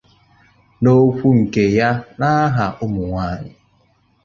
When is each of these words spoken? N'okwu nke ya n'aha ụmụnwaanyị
N'okwu 0.81 1.27
nke 1.39 1.63
ya 1.77 1.89
n'aha 2.19 2.65
ụmụnwaanyị 2.83 3.51